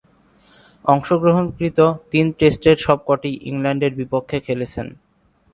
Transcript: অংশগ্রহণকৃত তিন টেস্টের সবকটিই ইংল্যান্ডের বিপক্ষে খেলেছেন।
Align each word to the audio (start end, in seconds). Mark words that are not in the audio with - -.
অংশগ্রহণকৃত 0.85 1.79
তিন 2.11 2.25
টেস্টের 2.39 2.77
সবকটিই 2.85 3.35
ইংল্যান্ডের 3.49 3.93
বিপক্ষে 3.99 4.37
খেলেছেন। 4.47 4.87